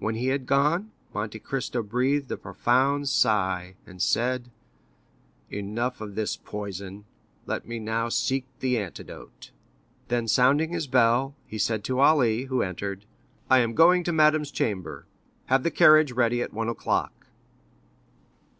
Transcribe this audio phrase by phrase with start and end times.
[0.00, 4.50] When he had gone, Monte Cristo breathed a profound sigh, and said:
[5.48, 7.04] "Enough of this poison,
[7.46, 9.52] let me now seek the antidote."
[10.08, 13.04] Then sounding his bell, he said to Ali, who entered:
[13.48, 17.28] "I am going to madame's chamber—have the carriage ready at one o'clock."